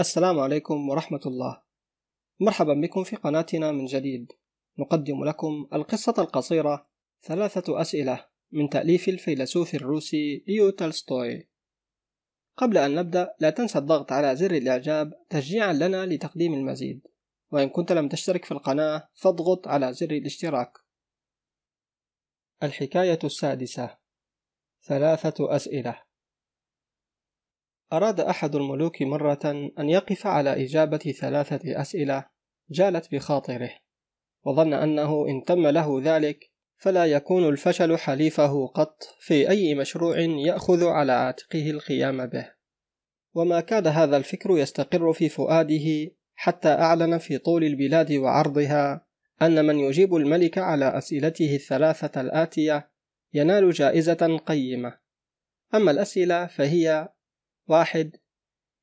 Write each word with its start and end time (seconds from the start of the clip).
السلام 0.00 0.40
عليكم 0.40 0.88
ورحمة 0.88 1.20
الله. 1.26 1.62
مرحبا 2.40 2.74
بكم 2.74 3.04
في 3.04 3.16
قناتنا 3.16 3.72
من 3.72 3.86
جديد. 3.86 4.32
نقدم 4.78 5.24
لكم 5.24 5.68
القصة 5.72 6.14
القصيرة 6.18 6.86
ثلاثة 7.22 7.80
أسئلة 7.80 8.26
من 8.52 8.68
تأليف 8.68 9.08
الفيلسوف 9.08 9.74
الروسي 9.74 10.44
ليو 10.48 10.70
تولستوي. 10.70 11.48
قبل 12.56 12.78
أن 12.78 12.94
نبدأ 12.94 13.34
لا 13.40 13.50
تنسى 13.50 13.78
الضغط 13.78 14.12
على 14.12 14.36
زر 14.36 14.50
الإعجاب 14.50 15.12
تشجيعا 15.30 15.72
لنا 15.72 16.06
لتقديم 16.06 16.54
المزيد. 16.54 17.06
وإن 17.50 17.68
كنت 17.68 17.92
لم 17.92 18.08
تشترك 18.08 18.44
في 18.44 18.52
القناة 18.52 19.08
فاضغط 19.14 19.68
على 19.68 19.92
زر 19.92 20.10
الاشتراك. 20.10 20.78
الحكاية 22.62 23.18
السادسة 23.24 23.98
ثلاثة 24.82 25.56
أسئلة 25.56 26.02
أراد 27.96 28.20
أحد 28.20 28.54
الملوك 28.54 29.02
مرة 29.02 29.70
أن 29.78 29.88
يقف 29.88 30.26
على 30.26 30.64
إجابة 30.64 30.98
ثلاثة 30.98 31.80
أسئلة 31.80 32.26
جالت 32.70 33.14
بخاطره، 33.14 33.70
وظن 34.44 34.72
أنه 34.72 35.26
إن 35.28 35.44
تم 35.44 35.66
له 35.66 36.00
ذلك 36.04 36.50
فلا 36.76 37.06
يكون 37.06 37.48
الفشل 37.48 37.98
حليفه 37.98 38.66
قط 38.66 39.02
في 39.20 39.50
أي 39.50 39.74
مشروع 39.74 40.18
يأخذ 40.20 40.84
على 40.84 41.12
عاتقه 41.12 41.70
القيام 41.70 42.26
به. 42.26 42.50
وما 43.34 43.60
كاد 43.60 43.86
هذا 43.86 44.16
الفكر 44.16 44.58
يستقر 44.58 45.12
في 45.12 45.28
فؤاده 45.28 46.10
حتى 46.34 46.68
أعلن 46.68 47.18
في 47.18 47.38
طول 47.38 47.64
البلاد 47.64 48.12
وعرضها 48.12 49.06
أن 49.42 49.64
من 49.64 49.78
يجيب 49.78 50.14
الملك 50.14 50.58
على 50.58 50.98
أسئلته 50.98 51.54
الثلاثة 51.54 52.20
الآتية 52.20 52.90
ينال 53.34 53.70
جائزة 53.70 54.40
قيمة. 54.46 54.98
أما 55.74 55.90
الأسئلة 55.90 56.46
فهي 56.46 57.08
واحد 57.68 58.16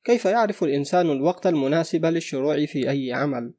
كيف 0.04 0.24
يعرف 0.24 0.64
الإنسان 0.64 1.10
الوقت 1.10 1.46
المناسب 1.46 2.06
للشروع 2.06 2.66
في 2.66 2.90
أي 2.90 3.12
عمل؟ 3.12 3.54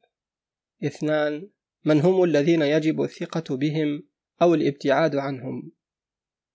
اثنان 0.84 1.50
من 1.86 2.02
هم 2.02 2.24
الذين 2.24 2.62
يجب 2.62 3.02
الثقة 3.02 3.56
بهم 3.58 4.04
أو 4.42 4.54
الابتعاد 4.54 5.16
عنهم؟ 5.16 5.72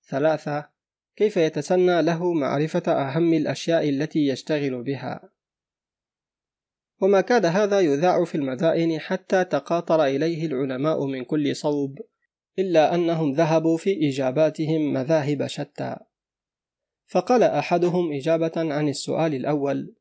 ثلاثة 0.08 0.68
كيف 1.16 1.36
يتسنى 1.36 2.02
له 2.02 2.32
معرفة 2.32 2.92
أهم 2.92 3.34
الأشياء 3.34 3.88
التي 3.88 4.26
يشتغل 4.26 4.82
بها؟ 4.82 5.30
وما 7.00 7.20
كاد 7.20 7.46
هذا 7.46 7.80
يذاع 7.80 8.24
في 8.24 8.34
المدائن 8.34 9.00
حتى 9.00 9.44
تقاطر 9.44 10.04
إليه 10.04 10.46
العلماء 10.46 11.06
من 11.06 11.24
كل 11.24 11.56
صوب 11.56 11.98
إلا 12.58 12.94
أنهم 12.94 13.32
ذهبوا 13.32 13.76
في 13.76 14.08
إجاباتهم 14.08 14.92
مذاهب 14.92 15.46
شتى 15.46 15.96
فقال 17.08 17.42
أحدهم 17.42 18.12
إجابة 18.12 18.52
عن 18.56 18.88
السؤال 18.88 19.34
الأول 19.34 19.94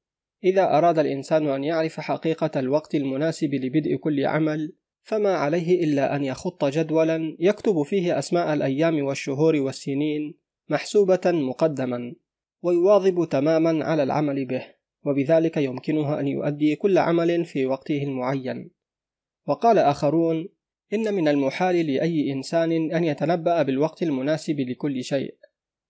إذا 0.43 0.77
أراد 0.77 0.99
الإنسان 0.99 1.47
أن 1.47 1.63
يعرف 1.63 1.99
حقيقة 1.99 2.59
الوقت 2.59 2.95
المناسب 2.95 3.53
لبدء 3.53 3.95
كل 3.95 4.25
عمل 4.25 4.73
فما 5.01 5.33
عليه 5.33 5.83
إلا 5.83 6.15
أن 6.15 6.23
يخط 6.23 6.65
جدولا 6.65 7.37
يكتب 7.39 7.83
فيه 7.83 8.19
أسماء 8.19 8.53
الأيام 8.53 9.05
والشهور 9.05 9.55
والسنين 9.55 10.33
محسوبة 10.69 11.21
مقدما 11.25 12.15
ويواظب 12.61 13.27
تماما 13.29 13.85
على 13.85 14.03
العمل 14.03 14.45
به 14.45 14.65
وبذلك 15.05 15.57
يمكنه 15.57 16.19
أن 16.19 16.27
يؤدي 16.27 16.75
كل 16.75 16.97
عمل 16.97 17.45
في 17.45 17.65
وقته 17.65 18.03
المعين. 18.03 18.71
وقال 19.47 19.77
آخرون 19.77 20.49
إن 20.93 21.13
من 21.13 21.27
المحال 21.27 21.75
لأي 21.75 22.31
إنسان 22.33 22.71
أن 22.71 23.03
يتنبأ 23.03 23.63
بالوقت 23.63 24.03
المناسب 24.03 24.59
لكل 24.59 25.03
شيء. 25.03 25.35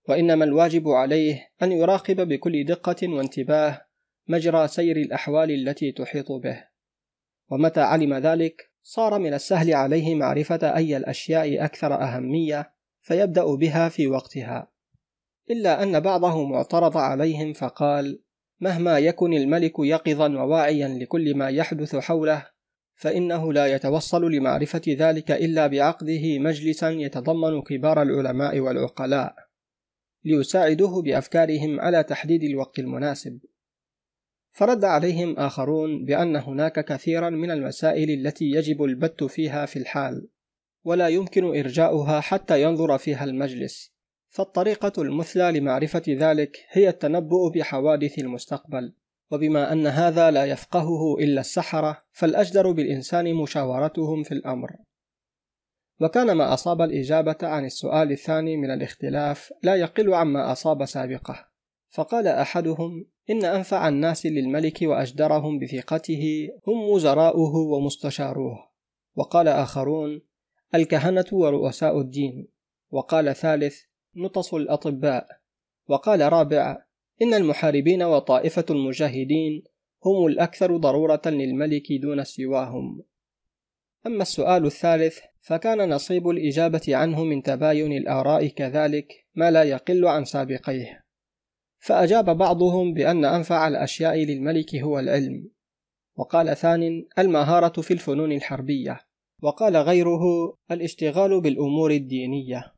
وإنما 0.08 0.46
الواجب 0.46 0.88
عليه 0.90 1.48
أن 1.64 1.72
يراقب 1.72 2.28
بكل 2.28 2.66
دقة 2.66 3.08
وانتباه 3.08 3.82
مجرى 4.28 4.68
سير 4.68 4.98
الأحوال 4.98 5.52
التي 5.52 5.92
تحيط 5.92 6.32
به. 6.32 6.64
ومتى 7.50 7.82
علم 7.82 8.14
ذلك؟ 8.14 8.72
صار 8.84 9.20
من 9.20 9.34
السهل 9.34 9.74
عليه 9.74 10.16
معرفة 10.16 10.76
أي 10.76 10.98
الأشياء 10.98 11.66
أكثر 11.66 12.02
أهمية 12.02 12.74
فيبدأ 13.02 13.56
بها 13.56 13.90
في 13.90 14.08
وقتها. 14.08 14.72
إلا 15.52 15.84
أن 15.84 16.00
بعضهم 16.00 16.54
اعترض 16.54 16.98
عليهم 16.98 17.54
فقال 17.54 18.22
مهما 18.60 19.00
يكن 19.00 19.34
الملك 19.34 19.74
يقظا 19.80 20.30
وواعيا 20.30 20.88
لكل 20.88 21.36
ما 21.38 21.50
يحدث 21.50 21.96
حوله 21.96 22.46
فإنه 22.96 23.54
لا 23.54 23.66
يتوصل 23.66 24.32
لمعرفة 24.32 24.82
ذلك 24.88 25.32
إلا 25.32 25.68
بعقده 25.68 26.40
مجلسا 26.40 26.90
يتضمن 26.90 27.62
كبار 27.62 28.02
العلماء 28.02 28.60
والعقلاء. 28.60 29.47
ليساعدوه 30.28 31.02
بأفكارهم 31.02 31.80
على 31.80 32.04
تحديد 32.04 32.44
الوقت 32.44 32.80
المناسب. 32.80 33.40
فرد 34.52 34.84
عليهم 34.86 35.40
آخرون 35.40 36.06
بأن 36.06 36.36
هناك 36.36 36.86
كثيرا 36.86 37.30
من 37.30 37.52
المسائل 37.52 38.10
التي 38.10 38.46
يجب 38.46 38.84
البت 38.84 39.24
فيها 39.24 39.66
في 39.66 39.80
الحال 39.80 40.28
ولا 40.84 41.08
يمكن 41.08 41.46
إرجاؤها 41.46 42.20
حتى 42.20 42.62
ينظر 42.62 42.98
فيها 42.98 43.24
المجلس. 43.24 43.92
فالطريقة 44.30 45.02
المثلى 45.02 45.60
لمعرفة 45.60 46.04
ذلك 46.08 46.66
هي 46.70 46.90
التنبؤ 46.90 47.50
بحوادث 47.50 48.20
المستقبل 48.20 48.94
وبما 49.32 49.72
أن 49.72 49.88
هذا 49.88 50.32
لا 50.32 50.46
يفقهه 50.46 51.18
إلا 51.20 51.42
السحرة 51.42 52.04
فالأجدر 52.12 52.72
بالإنسان 52.72 53.34
مشاورتهم 53.34 54.24
في 54.24 54.32
الأمر. 54.32 54.70
وكان 56.02 56.32
ما 56.32 56.54
أصاب 56.54 56.82
الإجابة 56.82 57.38
عن 57.42 57.66
السؤال 57.66 58.12
الثاني 58.12 58.58
من 58.58 58.72
الاختلاف 58.72 59.54
لا 59.64 59.76
يقل 59.76 60.14
عما 60.14 60.52
أصاب 60.52 60.86
سابقه. 60.86 61.48
فقال 61.90 62.28
أحدهم 62.28 63.06
إن 63.30 63.46
أنفع 63.46 63.88
الناس 63.88 64.26
للملك 64.26 64.82
وأجدرهم 64.82 65.60
بثقته 65.60 66.50
هم 66.68 66.90
وزراؤه 66.90 67.56
ومستشاروه. 67.56 68.70
وقال 69.16 69.48
آخرون 69.48 70.22
الكهنة 70.76 71.26
ورؤساء 71.32 72.02
الدين. 72.02 72.48
وقال 72.92 73.36
ثالث 73.36 73.82
نطس 74.16 74.54
الأطباء. 74.54 75.28
وقال 75.88 76.34
رابع 76.34 76.78
إن 77.22 77.34
المحاربين 77.34 78.04
وطائفة 78.04 78.66
المجاهدين 78.70 79.64
هم 80.06 80.26
الأكثر 80.26 80.78
ضرورة 80.78 81.22
للملك 81.26 81.94
دون 82.02 82.24
سواهم. 82.24 83.04
أما 84.08 84.22
السؤال 84.22 84.66
الثالث 84.66 85.20
فكان 85.42 85.90
نصيب 85.90 86.30
الإجابة 86.30 86.82
عنه 86.88 87.24
من 87.24 87.44
تباين 87.44 87.92
الآراء 87.92 88.48
كذلك 88.48 89.26
ما 89.36 89.52
لا 89.52 89.64
يقل 89.64 90.08
عن 90.08 90.26
سابقيه. 90.26 91.04
فأجاب 91.80 92.38
بعضهم 92.38 92.94
بأن 92.94 93.26
أنفع 93.26 93.68
الأشياء 93.68 94.16
للملك 94.16 94.76
هو 94.76 95.00
العلم. 95.00 95.50
وقال 96.16 96.58
ثان 96.58 97.06
المهارة 97.20 97.82
في 97.82 97.94
الفنون 97.94 98.32
الحربية. 98.32 99.00
وقال 99.42 99.78
غيره 99.78 100.22
الاشتغال 100.72 101.42
بالأمور 101.42 101.92
الدينية. 101.92 102.74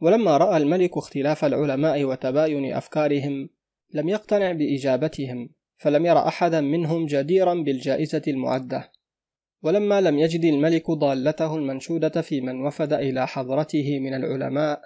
ولما 0.00 0.36
رأى 0.36 0.56
الملك 0.56 0.96
اختلاف 0.96 1.44
العلماء 1.44 2.04
وتباين 2.04 2.72
أفكارهم 2.72 3.48
لم 3.92 4.08
يقتنع 4.08 4.52
بإجابتهم 4.52 5.48
فلم 5.76 6.06
ير 6.06 6.18
أحدا 6.18 6.60
منهم 6.60 7.06
جديرا 7.06 7.54
بالجائزة 7.54 8.22
المعدة. 8.28 8.92
ولما 9.62 10.00
لم 10.00 10.18
يجد 10.18 10.44
الملك 10.44 10.90
ضالته 10.90 11.56
المنشودة 11.56 12.22
في 12.22 12.40
من 12.40 12.66
وفد 12.66 12.92
إلى 12.92 13.26
حضرته 13.26 14.00
من 14.00 14.14
العلماء 14.14 14.80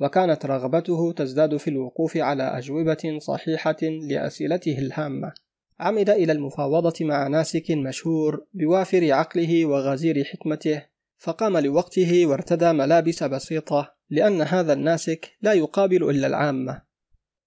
وكانت 0.00 0.46
رغبته 0.46 1.12
تزداد 1.12 1.56
في 1.56 1.70
الوقوف 1.70 2.16
على 2.16 2.42
أجوبة 2.42 3.18
صحيحة 3.18 3.76
لأسئلته 3.82 4.78
الهامة. 4.78 5.32
عمد 5.80 6.10
إلى 6.10 6.32
المفاوضة 6.32 6.94
مع 7.00 7.28
ناسك 7.28 7.70
مشهور 7.70 8.46
بوافر 8.54 9.12
عقله 9.12 9.66
وغزير 9.66 10.24
حكمته 10.24 10.82
فقام 11.18 11.56
لوقته 11.56 12.26
وارتدى 12.26 12.72
ملابس 12.72 13.22
بسيطة 13.22 13.94
لأن 14.10 14.42
هذا 14.42 14.72
الناسك 14.72 15.36
لا 15.42 15.52
يقابل 15.52 16.10
إلا 16.10 16.26
العامة. 16.26 16.82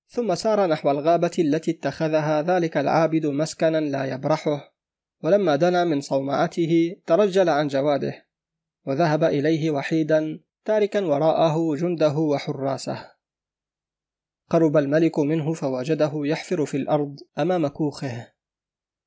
ثم 0.08 0.36
سار 0.36 0.68
نحو 0.68 0.92
الغابة 0.92 1.32
التي 1.40 1.72
اتخذها 1.72 2.42
ذلك 2.42 2.78
العابد 2.78 3.26
مسكنا 3.26 3.80
لا 3.80 4.06
يبرحه. 4.06 4.79
ولما 5.24 5.56
دنا 5.56 5.86
من 5.86 6.02
صومعته 6.02 6.96
ترجل 7.06 7.50
عن 7.50 7.68
جواده 7.68 8.26
وذهب 8.86 9.24
إليه 9.24 9.72
وحيدا 9.72 10.40
تاركا 10.66 11.06
وراءه 11.06 11.76
جنده 11.76 12.18
وحراسه. 12.18 13.12
قرب 14.50 14.78
الملك 14.78 15.20
منه 15.20 15.54
فوجده 15.54 16.12
يحفر 16.16 16.66
في 16.66 16.78
الأرض 16.78 17.16
أمام 17.38 17.68
كوخه. 17.68 18.32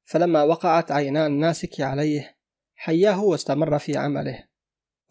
فلما 0.05 0.43
وقعت 0.43 0.93
عينا 0.93 1.27
الناسك 1.27 1.81
عليه 1.81 2.37
حياه 2.75 3.25
واستمر 3.25 3.79
في 3.79 3.97
عمله. 3.97 4.45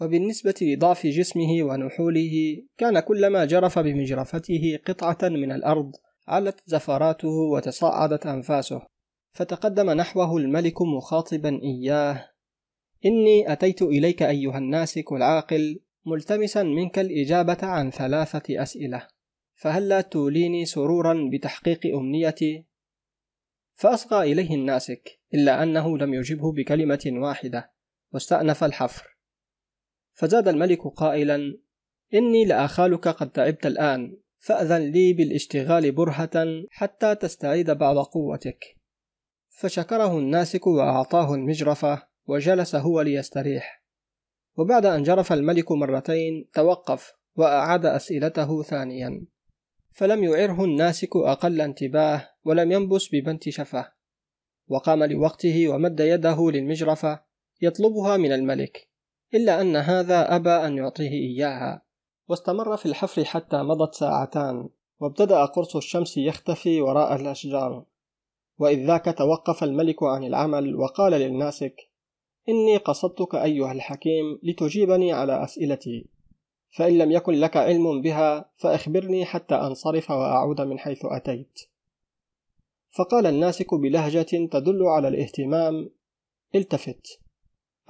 وبالنسبة 0.02 0.56
لضعف 0.62 1.08
جسمه 1.08 1.64
ونحوله 1.64 2.64
كان 2.78 3.00
كلما 3.00 3.46
جرف 3.46 3.80
بمجرفته 3.80 4.80
قطعة 4.88 5.30
من 5.30 5.52
الأرض 5.52 5.92
علت 6.28 6.60
زفراته 6.66 7.28
وتصاعدت 7.28 8.26
أنفاسه. 8.26 8.91
فتقدم 9.32 9.90
نحوه 9.90 10.38
الملك 10.38 10.82
مخاطبا 10.82 11.60
إياه. 11.64 12.32
إني 13.06 13.52
أتيت 13.52 13.82
إليك 13.82 14.24
أيها 14.24 14.58
الناسك 14.58 15.12
العاقل 15.12 15.80
ملتمسا 16.06 16.64
منك 16.64 17.00
الإجابة 17.00 17.58
عن 17.62 17.92
ثلاثة 17.92 18.64
أسئلة. 18.64 19.08
فهل 19.56 19.90
لا 19.90 20.02
توليني 20.02 20.66
سرورا 20.66 21.30
بتحقيق 21.34 21.96
أمنيتي؟ 21.96 22.66
فأصغى 23.74 24.32
إليه 24.32 24.56
الناسك 24.56 25.20
إلا 25.34 25.64
أنه 25.64 25.98
لم 25.98 26.14
يجبه 26.14 26.54
بكلمة 26.54 27.04
واحدة 27.08 27.72
واستأنف 28.14 28.64
الحفر. 28.64 29.18
فزاد 30.12 30.48
الملك 30.48 30.88
قائلا 30.88 31.58
إني 32.14 32.46
لآخالك 32.46 33.08
قد 33.08 33.32
تعبت 33.32 33.66
الآن 33.66 34.18
فأذن 34.40 34.92
لي 34.92 35.14
بالاشتغال 35.14 35.92
برهة 35.92 36.46
حتى 36.70 37.16
تستعيد 37.16 37.72
بعض 37.72 37.98
قوتك. 37.98 38.81
فشكره 39.52 40.18
الناسك 40.18 40.68
وأعطاه 40.68 41.34
المجرفة 41.34 42.04
وجلس 42.28 42.76
هو 42.76 43.02
ليستريح. 43.02 43.84
وبعد 44.58 44.86
أن 44.86 45.04
جرف 45.04 45.34
الملك 45.34 45.72
مرتين 45.72 46.50
توقف 46.54 47.14
وأعاد 47.36 47.86
أسئلته 47.86 48.64
ثانيا. 48.64 49.26
فلم 49.94 50.24
يعره 50.24 50.64
الناسك 50.64 51.16
أقل 51.16 51.62
انتباه 51.62 52.30
ولم 52.44 52.72
ينبس 52.72 53.10
ببنت 53.14 53.50
شفه. 53.50 53.92
وقام 54.68 55.04
لوقته 55.04 55.68
ومد 55.68 56.00
يده 56.00 56.52
للمجرفة 56.52 57.24
يطلبها 57.62 58.18
من 58.18 58.32
الملك 58.32 58.90
إلا 59.34 59.62
أن 59.62 59.76
هذا 59.76 60.36
أبى 60.36 60.50
أن 60.50 60.78
يعطيه 60.78 61.12
إياها. 61.12 61.82
واستمر 62.28 62.78
في 62.78 62.86
الحفر 62.86 63.26
حتى 63.26 63.58
مضت 63.58 63.96
ساعتان 63.96 64.70
وابتدأ 65.00 65.46
قرص 65.46 65.76
الشمس 65.76 66.18
يختفي 66.18 66.82
وراء 66.82 67.16
الأشجار. 67.16 67.86
وإذ 68.62 68.88
ذاك 68.88 69.16
توقف 69.18 69.64
الملك 69.64 70.04
عن 70.04 70.24
العمل 70.24 70.76
وقال 70.76 71.14
للناسك 71.14 71.76
إني 72.50 72.78
قصدتك 72.78 73.36
أيها 73.36 73.72
الحكيم 73.72 74.40
لتجيبني 74.44 75.14
على 75.14 75.44
أسئلتي 75.44 76.06
فإن 76.70 76.98
لم 76.98 77.12
يكن 77.12 77.34
لك 77.34 77.58
علم 77.58 78.02
بها 78.02 78.52
فأخبرني 78.56 79.26
حتى 79.26 79.56
أنصرف 79.56 80.12
وأعود 80.12 80.62
من 80.62 80.80
حيث 80.80 81.00
أتيت. 81.06 81.60
فقال 82.90 83.26
الناسك 83.26 83.74
بلهجة 83.74 84.48
تدل 84.52 84.84
على 84.84 85.08
الاهتمام 85.08 85.90
التفت 86.56 87.20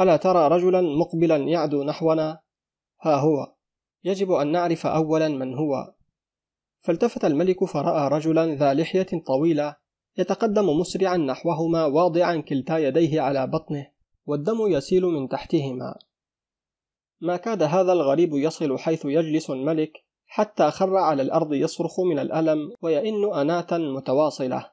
ألا 0.01 0.17
ترى 0.17 0.47
رجلا 0.47 0.81
مقبلا 0.81 1.37
يعدو 1.37 1.83
نحونا؟ 1.83 2.39
ها 3.01 3.15
هو 3.15 3.53
يجب 4.03 4.31
أن 4.31 4.51
نعرف 4.51 4.85
أولا 4.85 5.27
من 5.27 5.53
هو. 5.53 5.93
فالتفت 6.79 7.25
الملك 7.25 7.63
فرأى 7.63 8.07
رجلا 8.07 8.55
ذا 8.55 8.73
لحية 8.73 9.23
طويلة 9.25 9.80
يتقدم 10.17 10.79
مسرعا 10.79 11.17
نحوهما 11.17 11.85
واضعا 11.85 12.35
كلتا 12.37 12.77
يديه 12.77 13.21
على 13.21 13.47
بطنه 13.47 13.87
والدم 14.25 14.67
يسيل 14.67 15.05
من 15.05 15.29
تحتهما. 15.29 15.95
ما 17.21 17.37
كاد 17.37 17.63
هذا 17.63 17.93
الغريب 17.93 18.33
يصل 18.33 18.77
حيث 18.77 19.05
يجلس 19.05 19.49
الملك 19.49 19.91
حتى 20.25 20.71
خر 20.71 20.97
على 20.97 21.21
الأرض 21.21 21.53
يصرخ 21.53 21.99
من 21.99 22.19
الألم 22.19 22.73
ويئن 22.81 23.33
أناة 23.33 23.67
متواصلة. 23.71 24.71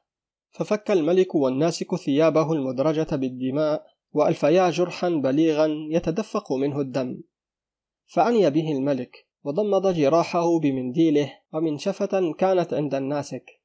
ففك 0.50 0.90
الملك 0.90 1.35
والناسك 1.35 1.94
ثيابه 1.94 2.52
المدرجة 2.52 3.17
بالدماء 3.17 3.87
وألفيا 4.12 4.70
جرحا 4.70 5.08
بليغا 5.08 5.69
يتدفق 5.91 6.52
منه 6.52 6.81
الدم. 6.81 7.20
فعني 8.06 8.50
به 8.50 8.73
الملك 8.73 9.26
وضمد 9.44 9.94
جراحه 9.94 10.58
بمنديله 10.58 11.32
ومنشفة 11.52 12.32
كانت 12.38 12.75
عند 12.75 12.94
الناسك. 12.94 13.57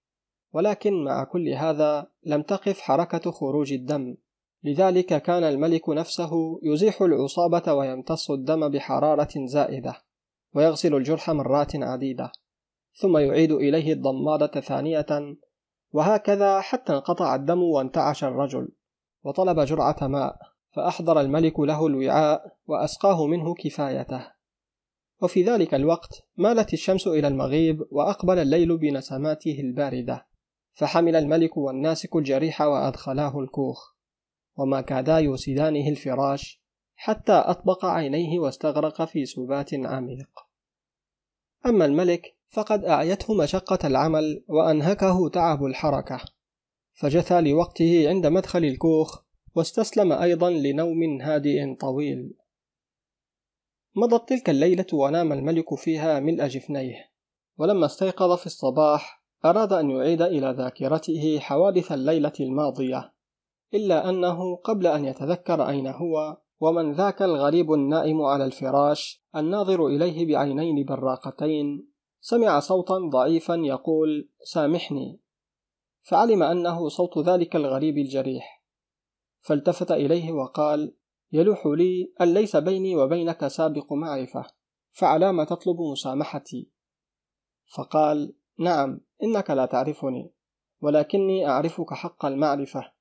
ولكن 0.53 1.03
مع 1.03 1.23
كل 1.23 1.49
هذا 1.49 2.07
لم 2.23 2.41
تقف 2.41 2.79
حركة 2.79 3.31
خروج 3.31 3.73
الدم. 3.73 4.15
لذلك 4.63 5.21
كان 5.21 5.43
الملك 5.43 5.89
نفسه 5.89 6.59
يزيح 6.63 7.01
العصابة 7.01 7.73
ويمتص 7.73 8.31
الدم 8.31 8.69
بحرارة 8.69 9.45
زائدة 9.45 9.95
ويغسل 10.53 10.95
الجرح 10.95 11.29
مرات 11.29 11.75
عديدة 11.75 12.31
ثم 12.93 13.17
يعيد 13.17 13.51
إليه 13.51 13.93
الضمادة 13.93 14.61
ثانية 14.61 15.35
وهكذا 15.91 16.59
حتى 16.59 16.93
انقطع 16.93 17.35
الدم 17.35 17.63
وانتعش 17.63 18.23
الرجل 18.23 18.69
وطلب 19.23 19.59
جرعة 19.59 19.97
ماء 20.01 20.37
فأحضر 20.75 21.21
الملك 21.21 21.59
له 21.59 21.87
الوعاء 21.87 22.57
وأسقاه 22.67 23.25
منه 23.27 23.53
كفايته. 23.53 24.27
وفي 25.21 25.43
ذلك 25.43 25.73
الوقت 25.73 26.23
مالت 26.37 26.73
الشمس 26.73 27.07
إلى 27.07 27.27
المغيب 27.27 27.85
وأقبل 27.91 28.39
الليل 28.39 28.77
بنسماته 28.77 29.59
الباردة. 29.59 30.25
فحمل 30.73 31.15
الملك 31.15 31.57
والناسك 31.57 32.15
الجريح 32.15 32.61
وأدخلاه 32.61 33.39
الكوخ. 33.39 33.93
وما 34.55 34.81
كادا 34.81 35.17
يوسدانه 35.17 35.89
الفراش 35.89 36.63
حتى 36.95 37.33
أطبق 37.33 37.85
عينيه 37.85 38.39
واستغرق 38.39 39.05
في 39.05 39.25
سبات 39.25 39.73
عميق. 39.73 40.29
أما 41.65 41.85
الملك 41.85 42.37
فقد 42.49 42.85
أعيته 42.85 43.33
مشقة 43.33 43.87
العمل 43.87 44.43
وأنهكه 44.47 45.29
تعب 45.29 45.65
الحركة. 45.65 46.19
فجثى 46.93 47.41
لوقته 47.41 48.09
عند 48.09 48.27
مدخل 48.27 48.65
الكوخ 48.65 49.23
واستسلم 49.55 50.11
أيضا 50.11 50.49
لنوم 50.49 51.21
هادئ 51.21 51.75
طويل. 51.75 52.33
مضت 53.95 54.29
تلك 54.29 54.49
الليلة 54.49 54.85
ونام 54.93 55.33
الملك 55.33 55.75
فيها 55.75 56.19
ملء 56.19 56.47
جفنيه. 56.47 57.11
ولما 57.57 57.85
استيقظ 57.85 58.37
في 58.37 58.45
الصباح 58.45 59.22
أراد 59.45 59.73
أن 59.73 59.89
يعيد 59.89 60.21
إلى 60.21 60.51
ذاكرته 60.57 61.39
حوادث 61.39 61.91
الليلة 61.91 62.33
الماضية 62.39 63.13
إلا 63.73 64.09
أنه 64.09 64.55
قبل 64.55 64.87
أن 64.87 65.05
يتذكر 65.05 65.69
أين 65.69 65.87
هو 65.87 66.37
ومن 66.59 66.93
ذاك 66.93 67.21
الغريب 67.21 67.73
النائم 67.73 68.21
على 68.21 68.45
الفراش 68.45 69.23
الناظر 69.35 69.87
إليه 69.87 70.27
بعينين 70.27 70.85
براقتين 70.85 71.93
سمع 72.25 72.59
صوتا 72.59 72.97
ضعيفا 73.13 73.53
يقول 73.53 74.29
سامحني. 74.43 75.21
فعلم 76.01 76.43
أنه 76.43 76.89
صوت 76.89 77.17
ذلك 77.17 77.55
الغريب 77.55 77.97
الجريح. 77.97 78.63
فالتفت 79.39 79.91
إليه 79.91 80.31
وقال 80.31 80.95
يلوح 81.31 81.67
لي 81.67 82.13
أن 82.21 82.33
ليس 82.33 82.55
بيني 82.55 82.95
وبينك 82.95 83.47
سابق 83.47 83.93
معرفة 83.93 84.45
فعلام 84.91 85.43
تطلب 85.43 85.75
مسامحتي. 85.91 86.71
فقال 87.75 88.35
نعم 88.59 89.01
إنك 89.23 89.49
لا 89.49 89.65
تعرفني 89.65 90.33
ولكني 90.81 91.47
أعرفك 91.49 91.93
حق 91.93 92.25
المعرفة 92.25 92.91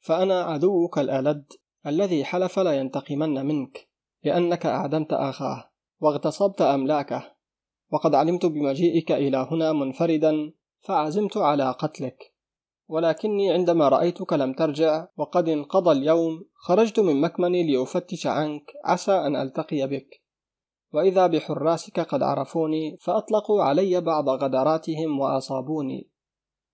فأنا 0.00 0.42
عدوك 0.42 0.98
الألد 0.98 1.52
الذي 1.86 2.24
حلف 2.24 2.58
لا 2.58 2.72
ينتقمن 2.72 3.46
منك 3.46 3.88
لأنك 4.24 4.66
أعدمت 4.66 5.12
أخاه 5.12 5.70
واغتصبت 6.00 6.62
أملاكه 6.62 7.32
وقد 7.92 8.14
علمت 8.14 8.46
بمجيئك 8.46 9.12
إلى 9.12 9.48
هنا 9.50 9.72
منفردا 9.72 10.52
فعزمت 10.80 11.36
على 11.36 11.70
قتلك. 11.70 12.34
ولكني 12.88 13.52
عندما 13.52 13.88
رأيتك 13.88 14.32
لم 14.32 14.52
ترجع 14.52 15.06
وقد 15.16 15.48
انقضى 15.48 15.92
اليوم 15.92 16.44
خرجت 16.54 17.00
من 17.00 17.20
مكمني 17.20 17.72
لأفتش 17.72 18.26
عنك 18.26 18.62
عسى 18.84 19.12
أن 19.12 19.36
ألتقي 19.36 19.86
بك. 19.86 20.21
وإذا 20.92 21.26
بحراسك 21.26 22.00
قد 22.00 22.22
عرفوني 22.22 22.96
فأطلقوا 23.00 23.62
علي 23.62 24.00
بعض 24.00 24.28
غدراتهم 24.28 25.20
وأصابوني. 25.20 26.10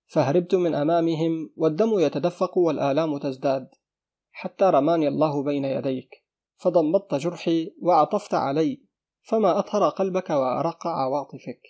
فهربت 0.07 0.55
من 0.55 0.75
أمامهم 0.75 1.51
والدم 1.57 1.99
يتدفق 1.99 2.59
والآلام 2.59 3.19
تزداد 3.19 3.69
حتى 4.31 4.65
رماني 4.65 5.09
الله 5.09 5.43
بين 5.43 5.65
يديك. 5.65 6.25
فضمدت 6.57 7.15
جرحي 7.15 7.75
وعطفت 7.83 8.35
علي 8.35 8.83
فما 9.23 9.59
أطهر 9.59 9.89
قلبك 9.89 10.31
وأرق 10.31 10.87
عواطفك. 10.87 11.61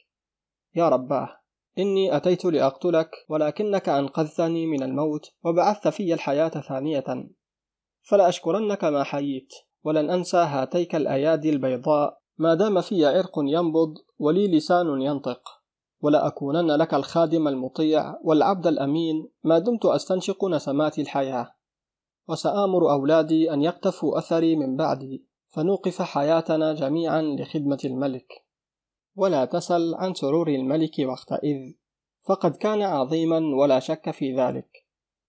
يا 0.75 0.89
رباه 0.89 1.41
إني 1.79 2.17
أتيت 2.17 2.45
لأقتلك 2.45 3.11
ولكنك 3.29 3.89
أنقذتني 3.89 4.67
من 4.67 4.83
الموت 4.83 5.31
وبعثت 5.45 5.89
في 5.89 6.15
الحياة 6.15 6.49
ثانية. 6.49 7.29
فلا 8.03 8.29
أشكرنك 8.29 8.85
ما 8.85 9.05
حييت 9.05 9.55
ولن 9.85 10.11
أنسى 10.11 10.37
هاتيك 10.37 10.95
الأيادي 10.95 11.51
البيضاء 11.51 12.21
ما 12.39 12.55
دام 12.55 12.81
في 12.81 13.07
عرق 13.07 13.33
ينبض 13.39 13.95
ولي 14.19 14.57
لسان 14.57 15.03
ينطق 15.03 15.59
ولا 16.01 16.27
أكونن 16.27 16.71
لك 16.71 16.95
الخادم 16.95 17.49
المطيع 17.49 18.17
والعبد 18.25 18.67
الأمين 18.67 19.29
ما 19.45 19.59
دمت 19.59 19.87
أستنشق 19.87 20.45
نسمات 20.45 20.99
الحياة. 20.99 21.55
وسآمر 22.29 22.93
أولادي 22.93 23.53
أن 23.53 23.63
يقتفوا 23.63 24.19
أثري 24.19 24.57
من 24.57 24.77
بعدي 24.77 25.27
فنوقف 25.49 26.03
حياتنا 26.03 26.75
جميعا 26.75 27.23
لخدمة 27.23 27.79
الملك. 27.85 28.45
ولا 29.17 29.45
تسل 29.45 29.95
عن 29.95 30.15
سرور 30.15 30.49
الملك 30.49 30.99
وقتئذ 30.99 31.75
فقد 32.29 32.57
كان 32.57 32.83
عظيما 32.83 33.39
ولا 33.61 33.79
شك 33.79 34.11
في 34.11 34.37
ذلك. 34.37 34.71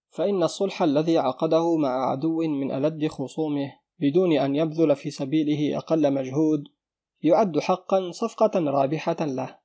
فإن 0.09 0.43
الصلح 0.43 0.83
الذي 0.83 1.17
عقده 1.17 1.77
مع 1.77 2.11
عدو 2.11 2.41
من 2.41 2.71
ألد 2.71 3.07
خصومه 3.07 3.73
بدون 3.99 4.37
أن 4.37 4.55
يبذل 4.55 4.95
في 4.95 5.11
سبيله 5.11 5.77
أقل 5.77 6.13
مجهود 6.13 6.63
يعد 7.23 7.59
حقا 7.59 8.11
صفقة 8.11 8.59
رابحة 8.59 9.25
له. 9.25 9.57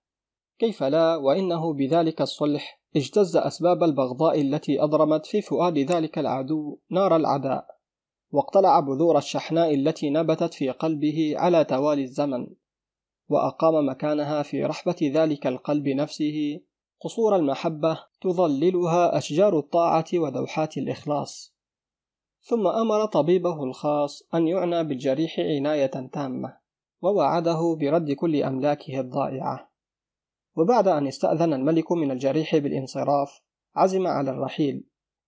كيف 0.58 0.82
لا؟ 0.82 1.16
وإنه 1.16 1.72
بذلك 1.72 2.20
الصلح 2.20 2.80
اجتز 2.96 3.36
أسباب 3.36 3.82
البغضاء 3.82 4.40
التي 4.40 4.82
أضرمت 4.82 5.26
في 5.26 5.42
فؤاد 5.42 5.78
ذلك 5.78 6.18
العدو 6.18 6.78
نار 6.90 7.16
العداء 7.16 7.66
واقتلع 8.32 8.80
بذور 8.80 9.18
الشحناء 9.18 9.74
التي 9.74 10.10
نبتت 10.10 10.54
في 10.54 10.70
قلبه 10.70 11.34
على 11.36 11.64
توالي 11.64 12.02
الزمن 12.02 12.46
وأقام 13.28 13.88
مكانها 13.88 14.42
في 14.42 14.64
رحبة 14.64 14.96
ذلك 15.14 15.46
القلب 15.46 15.88
نفسه. 15.88 16.60
قصور 17.00 17.36
المحبة 17.36 17.98
تظللها 18.20 19.18
أشجار 19.18 19.58
الطاعة 19.58 20.04
ودوحات 20.14 20.76
الإخلاص. 20.76 21.54
ثم 22.42 22.66
أمر 22.66 23.06
طبيبه 23.06 23.64
الخاص 23.64 24.22
أن 24.34 24.48
يعنى 24.48 24.84
بالجريح 24.84 25.40
عناية 25.40 25.86
تامة. 26.12 26.63
ووعده 27.04 27.76
برد 27.80 28.12
كل 28.12 28.42
أملاكه 28.42 29.00
الضائعة. 29.00 29.70
وبعد 30.56 30.88
أن 30.88 31.06
استأذن 31.06 31.52
الملك 31.52 31.92
من 31.92 32.10
الجريح 32.10 32.56
بالانصراف 32.56 33.40
عزم 33.76 34.06
على 34.06 34.30
الرحيل 34.30 34.84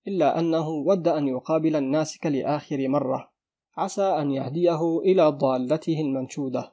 إلا 0.09 0.39
أنه 0.39 0.69
ود 0.69 1.09
أن 1.09 1.29
يقابل 1.29 1.77
الناسك 1.77 2.27
لآخر 2.27 2.89
مرة. 2.89 3.31
عسى 3.77 4.03
أن 4.03 4.31
يهديه 4.31 4.99
إلى 4.99 5.29
ضالته 5.29 6.01
المنشودة. 6.01 6.73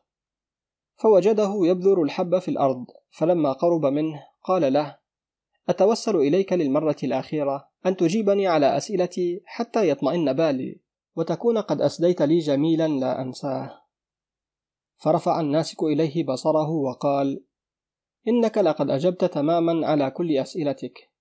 فوجده 0.96 1.54
يبذر 1.64 2.02
الحب 2.02 2.40
في 2.40 2.52
الأرض 2.52 2.86
فلما 3.10 3.52
قرب 3.52 3.86
منه 3.86 4.24
قال 4.44 4.74
له 4.74 4.98
أتوسل 5.70 6.16
إليك 6.16 6.54
للمرة 6.54 6.96
الأخيرة 7.04 7.70
أن 7.86 7.98
تجيبني 7.98 8.48
على 8.48 8.78
أسئلتي 8.78 9.42
حتى 9.46 9.90
يطمئن 9.90 10.34
بالي 10.34 10.82
وتكون 11.16 11.58
قد 11.58 11.82
أسديت 11.82 12.22
لي 12.22 12.40
جميلا 12.40 12.88
لا 12.88 13.22
أنساه. 13.22 13.83
فرفع 15.04 15.40
الناسك 15.40 15.84
إليه 15.84 16.26
بصره 16.26 16.70
وقال 16.70 17.46
إنك 18.28 18.58
لقد 18.58 18.90
أجبت 18.90 19.26
تماما 19.26 19.88
على 19.88 20.12
كل 20.12 20.38
أسئلتك. 20.38 21.12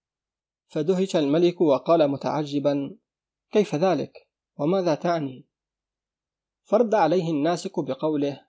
فدهش 0.67 1.17
الملك 1.17 1.61
وقال 1.61 2.09
متعجبا 2.09 2.97
كيف 3.51 3.75
ذلك؟ 3.75 4.29
وماذا 4.59 4.95
تعني؟ 4.95 5.49
فرد 6.63 6.95
عليه 6.95 7.31
الناسك 7.31 7.81
بقوله 7.81 8.41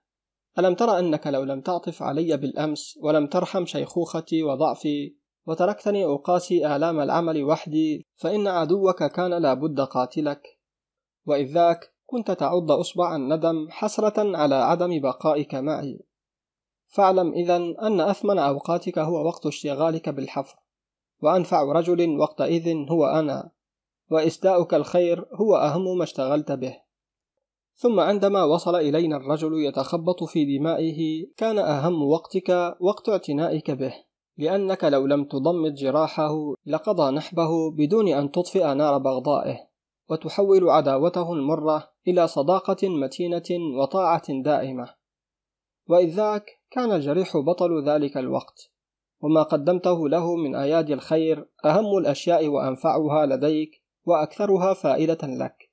ألم 0.59 0.75
تر 0.75 0.99
أنك 0.99 1.27
لو 1.27 1.43
لم 1.43 1.61
تعطف 1.61 2.03
علي 2.03 2.37
بالأمس 2.37 2.97
ولم 3.01 3.27
ترحم 3.27 3.65
شيخوختي 3.65 4.43
وضعفي 4.43 5.15
وتركتني 5.45 6.05
أقاسي 6.05 6.75
آلام 6.75 6.99
العمل 6.99 7.43
وحدي 7.43 8.05
فإن 8.15 8.47
عدوك 8.47 9.03
كان 9.03 9.33
لابد 9.33 9.81
قاتلك. 9.81 10.59
وإذ 11.25 11.53
ذاك 11.53 11.92
كنت 12.13 12.31
تعض 12.31 12.71
أصبع 12.71 13.15
الندم 13.15 13.67
حسرة 13.69 14.37
على 14.37 14.55
عدم 14.55 14.99
بقائك 14.99 15.55
معي. 15.55 15.99
فاعلم 16.87 17.33
إذا 17.33 17.55
أن 17.55 18.01
أثمن 18.01 18.39
أوقاتك 18.39 18.99
هو 18.99 19.25
وقت 19.25 19.45
اشتغالك 19.45 20.09
بالحفر 20.09 20.55
وأنفع 21.21 21.63
رجل 21.63 22.19
وقتئذ 22.19 22.89
هو 22.91 23.05
أنا 23.05 23.51
وإسداؤك 24.11 24.73
الخير 24.73 25.25
هو 25.33 25.55
أهم 25.55 25.97
ما 25.97 26.03
اشتغلت 26.03 26.51
به. 26.51 26.77
ثم 27.75 27.99
عندما 27.99 28.43
وصل 28.43 28.75
إلينا 28.75 29.17
الرجل 29.17 29.53
يتخبط 29.53 30.23
في 30.23 30.57
دمائه 30.57 31.27
كان 31.37 31.59
أهم 31.59 32.03
وقتك 32.03 32.75
وقت 32.79 33.09
اعتنائك 33.09 33.71
به 33.71 33.93
لأنك 34.37 34.83
لو 34.83 35.05
لم 35.05 35.23
تضمد 35.25 35.73
جراحه 35.73 36.53
لقضى 36.65 37.11
نحبه 37.11 37.71
بدون 37.71 38.07
أن 38.07 38.31
تطفئ 38.31 38.73
نار 38.73 38.97
بغضائه. 38.97 39.72
وتحول 40.09 40.69
عداوته 40.69 41.33
المرة 41.33 41.91
إلى 42.07 42.27
صداقة 42.27 42.89
متينة 42.89 43.77
وطاعة 43.79 44.41
دائمة. 44.43 44.95
وإذ 45.87 46.09
ذاك 46.09 46.45
كان 46.71 46.91
الجريح 46.91 47.37
بطل 47.37 47.89
ذلك 47.89 48.17
الوقت 48.17 48.71
وما 49.21 49.43
قدمته 49.43 50.09
له 50.09 50.35
من 50.35 50.55
أيادي 50.55 50.93
الخير 50.93 51.49
أهم 51.65 51.97
الأشياء 51.97 52.47
وأنفعها 52.47 53.25
لديك 53.25 53.83
وأكثرها 54.05 54.73
فائدة 54.73 55.27
لك. 55.27 55.69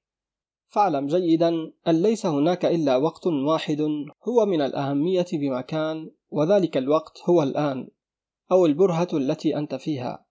فاعلم 0.68 1.06
جيدا 1.06 1.48
أن 1.88 2.02
ليس 2.02 2.26
هناك 2.26 2.64
إلا 2.64 2.96
وقت 2.96 3.26
واحد 3.26 3.80
هو 4.28 4.46
من 4.46 4.60
الأهمية 4.60 5.26
بمكان 5.32 6.10
وذلك 6.30 6.76
الوقت 6.76 7.22
هو 7.24 7.42
الآن 7.42 7.88
أو 8.52 8.66
البرهة 8.66 9.08
التي 9.12 9.56
أنت 9.56 9.74
فيها. 9.74 10.29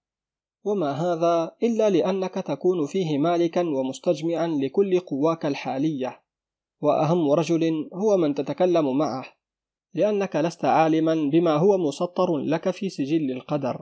وما 0.63 0.91
هذا 0.91 1.55
إلا 1.63 1.89
لأنك 1.89 2.33
تكون 2.33 2.85
فيه 2.85 3.17
مالكا 3.17 3.61
ومستجمعا 3.61 4.47
لكل 4.47 4.99
قواك 4.99 5.45
الحالية 5.45 6.23
وأهم 6.81 7.31
رجل 7.31 7.89
هو 7.93 8.17
من 8.17 8.35
تتكلم 8.35 8.97
معه 8.97 9.25
لأنك 9.93 10.35
لست 10.35 10.65
عالما 10.65 11.29
بما 11.31 11.55
هو 11.55 11.77
مسطر 11.77 12.37
لك 12.37 12.71
في 12.71 12.89
سجل 12.89 13.31
القدر. 13.31 13.81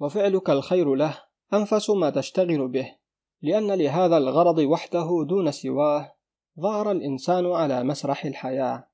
وفعلك 0.00 0.50
الخير 0.50 0.94
له 0.94 1.22
أنفس 1.52 1.90
ما 1.90 2.10
تشتغل 2.10 2.68
به 2.68 2.96
لأن 3.42 3.72
لهذا 3.72 4.16
الغرض 4.16 4.58
وحده 4.58 5.24
دون 5.28 5.50
سواه 5.50 6.16
ظهر 6.60 6.90
الإنسان 6.90 7.46
على 7.46 7.84
مسرح 7.84 8.24
الحياة. 8.24 8.88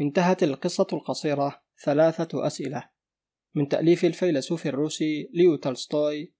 انتهت 0.00 0.42
القصة 0.42 0.86
القصيرة 0.92 1.62
ثلاثة 1.84 2.46
أسئلة. 2.46 2.95
من 3.56 3.68
تأليف 3.68 4.04
الفيلسوف 4.04 4.66
الروسي 4.66 5.30
ليو 5.34 5.56
تولستوي. 5.56 6.32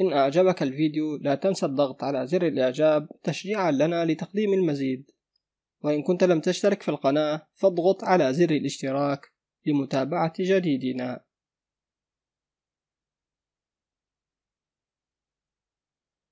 إن 0.00 0.12
أعجبك 0.12 0.62
الفيديو 0.62 1.16
لا 1.16 1.34
تنسى 1.34 1.66
الضغط 1.66 2.04
على 2.04 2.26
زر 2.26 2.46
الإعجاب 2.46 3.08
تشجيعا 3.22 3.70
لنا 3.70 4.04
لتقديم 4.04 4.52
المزيد. 4.52 5.10
وإن 5.82 6.02
كنت 6.02 6.24
لم 6.24 6.40
تشترك 6.40 6.82
في 6.82 6.88
القناة 6.88 7.46
فاضغط 7.54 8.04
على 8.04 8.32
زر 8.32 8.50
الاشتراك 8.50 9.20
لمتابعة 9.66 10.32
جديدنا. 10.40 11.20